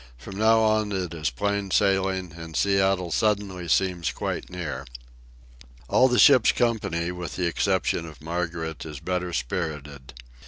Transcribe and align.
From 0.17 0.35
now 0.35 0.61
on 0.61 0.91
it 0.91 1.13
is 1.13 1.29
plain 1.29 1.69
sailing, 1.69 2.31
and 2.35 2.55
Seattle 2.57 3.11
suddenly 3.11 3.67
seems 3.67 4.09
quite 4.11 4.49
near. 4.49 4.83
All 5.87 6.07
the 6.07 6.17
ship's 6.17 6.51
company, 6.51 7.11
with 7.11 7.35
the 7.35 7.45
exception 7.45 8.07
of 8.07 8.19
Margaret, 8.19 8.83
is 8.83 8.99
better 8.99 9.31
spirited. 9.31 10.15